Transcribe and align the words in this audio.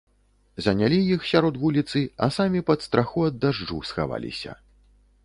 Занялі 0.67 0.97
іх 1.15 1.27
сярод 1.31 1.59
вуліцы, 1.65 2.01
а 2.27 2.29
самі 2.37 2.63
пад 2.71 2.79
страху 2.87 3.27
ад 3.29 3.39
дажджу 3.45 3.79
схаваліся. 3.91 4.57